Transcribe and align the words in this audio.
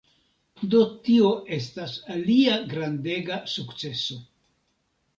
Do 0.71 0.79
tio 1.07 1.27
estas 1.59 1.95
alia 2.15 2.59
grandega 2.75 3.41
sukceso. 3.57 4.23